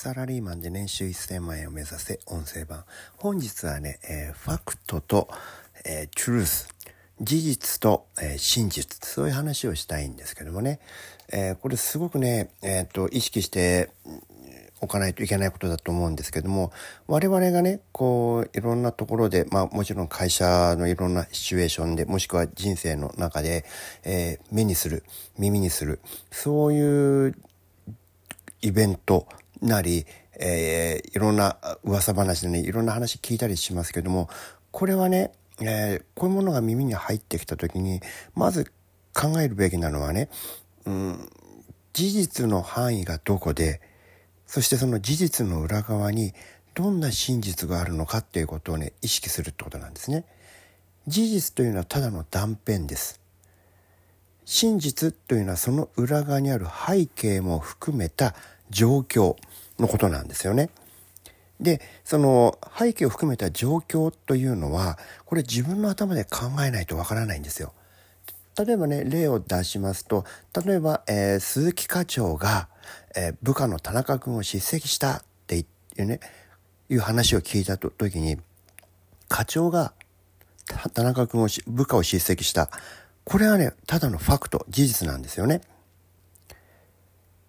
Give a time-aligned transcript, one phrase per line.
[0.00, 2.84] サラリーマンで年収1000万円を目指せ音声版。
[3.16, 5.28] 本日はね、えー、ファクトと、
[5.84, 6.72] えー、トゥルース。
[7.20, 9.04] 事実と、えー、真実。
[9.04, 10.78] そういう話をしたいんですけどもね。
[11.32, 13.90] えー、これすごくね、えっ、と、意識して
[14.80, 16.70] おかないといけないことだと思うんですけども、
[17.08, 23.64] 我々がね、こう、いろんなところで、まあもちろん会社のいろんなシチュエーションで、もしくは人生の中で、
[24.04, 25.02] え目にする、
[25.38, 25.98] 耳にする、
[26.30, 27.34] そういう
[28.60, 29.26] イベント
[29.62, 30.06] なり、
[30.38, 34.28] えー、いろんな噂話でね、いろんな話聞いたりしますけども、
[34.70, 38.00] これはね、えー、こういうものが耳に入ってきた時に、
[38.34, 38.72] まず
[39.14, 40.28] 考えるべきなのはね、
[40.86, 41.28] うん、
[41.92, 43.80] 事実の範囲がどこで、
[44.46, 46.32] そしてその事実の裏側に
[46.74, 50.24] どんな真実があるのかっていうことをね、意識するってことなんですね。
[51.08, 53.20] 事実というのはただの断片です。
[54.44, 58.34] 真実というのはその裏側にある背景も含めた
[58.70, 59.36] 状況
[59.78, 60.70] のことなんですよね。
[61.60, 67.72] で、その背景を含めた状況というのは、これ自分の頭で考えないとわからないんですよ。
[68.58, 70.24] 例えばね、例を出しますと、
[70.64, 72.68] 例えば、えー、鈴木課長が、
[73.16, 75.66] えー、部下の田中君を叱責したってい
[75.98, 76.20] うね、
[76.88, 78.38] いう話を聞いたと時に、
[79.28, 79.92] 課長が
[80.92, 82.70] 田中君を部下を叱責した。
[83.24, 85.60] これはね、ただのファクト、事実なんですよね。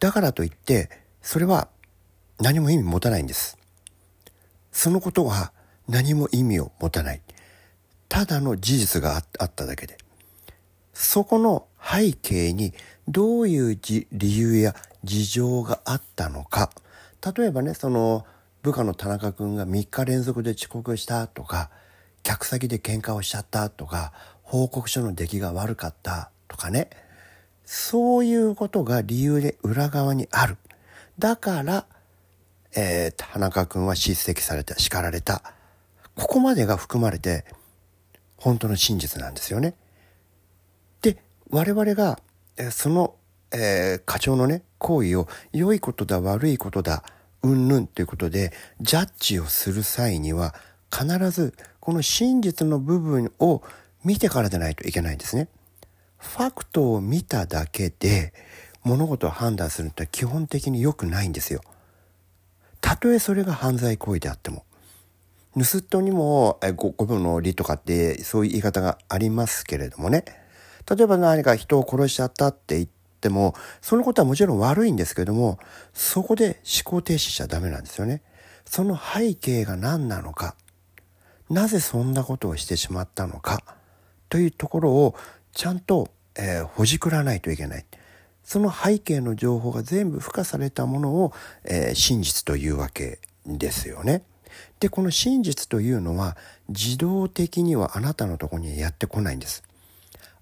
[0.00, 0.90] だからといって、
[1.22, 1.68] それは
[2.42, 3.56] 何も意味持たないんです。
[4.72, 5.52] そのことは
[5.88, 7.22] 何も意味を持たない。
[8.08, 9.96] ただの事実があっただけで。
[10.92, 12.74] そこの背景に
[13.06, 16.72] どういう理由や事情があったのか。
[17.36, 18.26] 例えばね、その
[18.62, 21.70] 部下の田中君が3日連続で遅刻したとか、
[22.24, 24.12] 客先で喧嘩をしちゃったとか、
[24.42, 26.90] 報告書の出来が悪かったとかね。
[27.64, 30.56] そういうことが理由で裏側にある。
[31.20, 31.86] だから、
[32.74, 35.42] えー、田中君は叱責された、叱られた。
[36.16, 37.44] ここまでが含まれて、
[38.36, 39.74] 本当の真実なんですよね。
[41.00, 42.18] で、我々が、
[42.56, 43.14] えー、その、
[43.52, 47.04] えー、課長のね、行為を良いことだ、悪いことだ、
[47.42, 50.54] うんぬんということで、ジャッジをする際には、
[50.92, 53.62] 必ずこの真実の部分を
[54.04, 55.48] 見てからでないといけないんですね。
[56.18, 58.32] ファクトを見ただけで
[58.84, 61.62] 物事を判断するって基本的に良くないんですよ。
[62.82, 64.66] たとえそれが犯罪行為であっても。
[65.54, 70.24] 盗人にもごご分の利とかってそういう言い方がありますけれどもね。
[70.90, 72.88] 例えば何か人を殺しちゃったって言っ
[73.20, 75.58] ても、そのことはもちろん悪いんですけども、
[75.92, 78.22] そこで思考停止しちゃダメなんですよね。
[78.64, 80.56] その背景が何なのか。
[81.50, 83.62] なぜそんなことをしてしまったのか。
[84.28, 85.14] というところを
[85.52, 87.84] ちゃんと、えー、ほじくらないといけない。
[88.44, 91.32] その背景の情報が全部付加されたものを、
[91.64, 94.22] えー、真実というわけですよね。
[94.80, 96.36] で、この真実というのは
[96.68, 99.62] 自動的にはあなたのところにやってこないんです。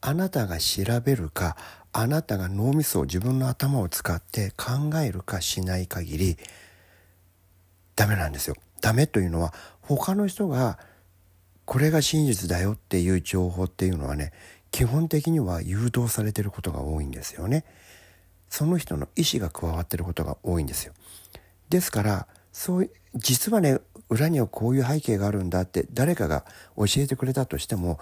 [0.00, 1.56] あなたが調べるか、
[1.92, 6.38] あなたが脳みそを自分の頭を使って考えるかしない限り、
[7.96, 8.56] ダメなんですよ。
[8.80, 10.78] ダメというのは他の人が
[11.64, 14.32] これが真実だよっていう情報っていうのはね
[14.76, 17.64] 基本的には誘導されてることが多いんですよね。
[18.50, 20.92] その人の意思が加わってることが多いんですよ。
[21.70, 23.78] ですからそう実はね
[24.10, 26.44] 裏にはこういう背景があるんだって誰かが
[26.76, 27.98] 教えてくれたとしても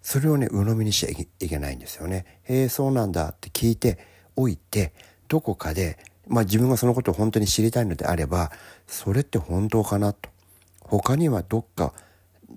[0.00, 2.26] それをね鵜呑みにしちゃいけないんですよね。
[2.44, 3.98] へえそうなんだって聞いて
[4.36, 4.92] おいて
[5.26, 5.98] どこかで
[6.28, 8.52] まあ自分がそのことを本当に知りたいのであれば
[8.86, 10.30] それって本当かなと
[10.78, 11.92] 他にはどっか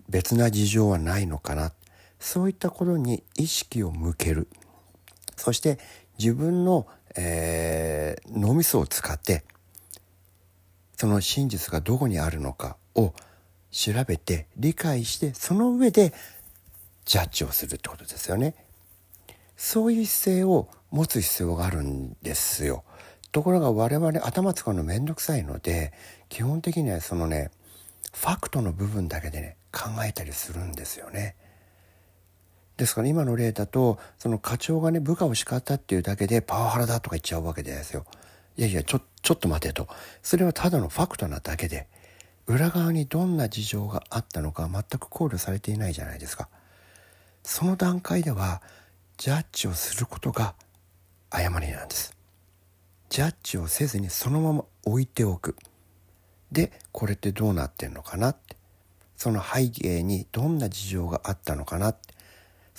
[0.09, 1.71] 別な事情はないのかな
[2.21, 4.47] そういったことに意識を向ける
[5.35, 5.79] そして
[6.19, 6.87] 自分の、
[7.17, 9.43] えー、脳みそを使って
[10.95, 13.15] その真実がどこにあるのかを
[13.71, 16.13] 調べて理解してその上で
[17.05, 18.53] ジャッジをするってことですよね。
[19.57, 22.83] そういう姿勢を持つ必要があるんですよ。
[23.31, 25.91] ところが我々頭使うのめんどくさいので
[26.29, 27.49] 基本的にはそのね
[28.13, 31.35] ファクトの部分だけでね考えたりするんですよね。
[32.81, 38.07] ですから今の例だとその課長がね部下を叱ったっていうだけでパワハラだとか言っちゃうわけですよ。
[38.57, 39.87] いやいやちょちょっと待てと
[40.23, 41.87] それはただのファクトなだけで
[42.47, 46.49] 裏側にどんな事情があったのか全く考慮されていないじゃないですか。
[47.43, 48.63] その段階では
[49.19, 50.55] ジャッジをすることが
[51.29, 52.17] 誤りなんです。
[53.09, 55.55] ジャッジをせずにそのまま置いておく。
[56.51, 58.55] でこれってどうなってんのかなって
[59.17, 62.19] その背景にどんな事情があったのかなって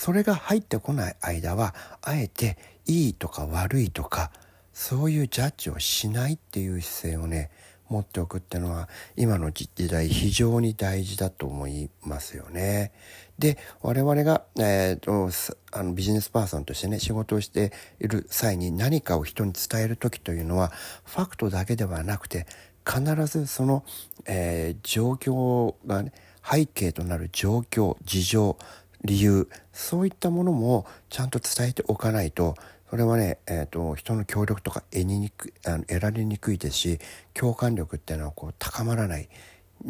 [0.02, 4.32] それが入ってこない間はあえていいとか悪いとか
[4.72, 7.52] そういうジャッジをしないっていう姿勢をね
[7.88, 12.90] 持っておくっていうのは今の時代非常に大事だと思いますよね。
[13.38, 15.30] で我々が、えーと、
[15.70, 20.72] あのビジネスパーソンとしてね仕事をしている際に何かを人に伝える時というのは
[21.04, 22.48] ファクトだけではなくて
[22.84, 23.84] 必ずその、
[24.26, 26.12] えー、状況がね
[26.44, 28.58] 背景となる状況事情
[29.04, 32.54] 理由そういったものもちゃんと伝えておかないと
[32.90, 36.98] それはね、えーと、人の協力とか得にくあの得られにくいですし
[37.32, 39.30] 共感力っていうのはこう高まらない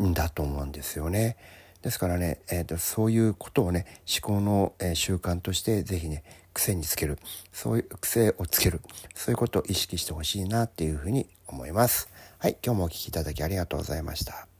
[0.00, 1.36] んだと思うんですよね。
[1.82, 6.22] ですからね、えーと、そういうことをね思考の、えー、習慣として是非ね
[6.54, 7.18] 癖につける
[7.52, 8.80] そういう癖をつける
[9.16, 12.08] そういうことを意識してほしいなっていうふうに思います。
[12.38, 14.51] はい今日もお聴きいただきありがとうございました。